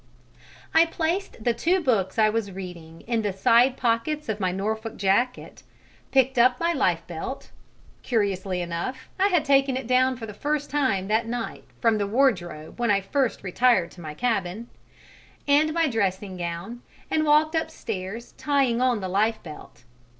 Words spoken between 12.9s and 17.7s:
first retired to my cabin) and my dressing gown, and walked